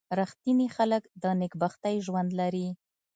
[0.19, 2.67] •رښتیني خلک د نېکبختۍ ژوند لري.